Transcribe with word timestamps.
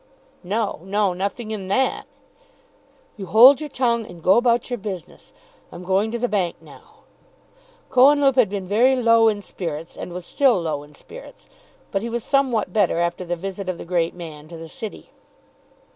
"No, 0.43 0.79
no, 0.81 1.13
nothing 1.13 1.51
in 1.51 1.67
that." 1.67 2.07
"You 3.17 3.27
hold 3.27 3.59
your 3.61 3.69
tongue, 3.69 4.03
and 4.07 4.23
go 4.23 4.35
about 4.35 4.71
your 4.71 4.79
business. 4.79 5.31
I'm 5.71 5.83
going 5.83 6.11
to 6.11 6.17
the 6.17 6.27
bank 6.27 6.55
now." 6.59 7.03
Cohenlupe 7.91 8.33
had 8.33 8.49
been 8.49 8.67
very 8.67 8.95
low 8.95 9.27
in 9.27 9.43
spirits, 9.43 9.95
and 9.95 10.11
was 10.11 10.25
still 10.25 10.59
low 10.59 10.81
in 10.81 10.95
spirits; 10.95 11.47
but 11.91 12.01
he 12.01 12.09
was 12.09 12.23
somewhat 12.23 12.73
better 12.73 12.97
after 12.97 13.23
the 13.23 13.35
visit 13.35 13.69
of 13.69 13.77
the 13.77 13.85
great 13.85 14.15
man 14.15 14.47
to 14.47 14.57
the 14.57 14.67
City. 14.69 15.11